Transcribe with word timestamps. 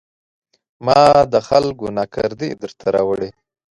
ما 0.85 1.03
د 1.33 1.35
خلکو 1.47 1.85
ناکردې 1.97 2.49
درته 2.61 2.85
راوړي 2.95 3.29